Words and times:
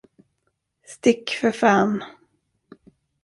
Stick, 0.85 1.29
för 1.29 1.51
fan! 1.51 2.03